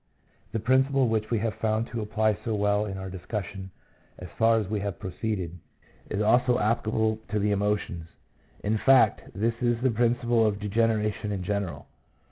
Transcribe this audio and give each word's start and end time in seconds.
The 0.51 0.57
principle, 0.59 1.09
which 1.09 1.29
we 1.29 1.37
have 1.37 1.53
found 1.53 1.85
to 1.89 2.01
apply 2.01 2.35
so 2.43 2.55
well 2.55 2.87
in 2.87 2.97
our 2.97 3.07
dis 3.11 3.21
cussion 3.29 3.69
as 4.17 4.29
far 4.29 4.57
as 4.57 4.67
we 4.67 4.79
have 4.79 4.97
proceeded, 4.97 5.59
is 6.09 6.23
also 6.23 6.57
applicable 6.57 7.19
to 7.29 7.37
the 7.37 7.51
emotions; 7.51 8.07
in 8.63 8.79
fact, 8.79 9.21
this 9.35 9.53
is 9.61 9.79
the 9.83 9.91
principle 9.91 10.43
of 10.43 10.59
de 10.59 10.69
generation 10.69 11.31
in 11.31 11.43
general. 11.43 11.85